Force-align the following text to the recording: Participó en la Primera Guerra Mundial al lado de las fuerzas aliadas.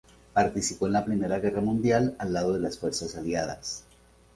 Participó 0.33 0.87
en 0.87 0.93
la 0.93 1.05
Primera 1.05 1.37
Guerra 1.37 1.61
Mundial 1.61 2.15
al 2.17 2.33
lado 2.33 2.53
de 2.53 2.59
las 2.59 2.79
fuerzas 2.79 3.15
aliadas. 3.15 3.83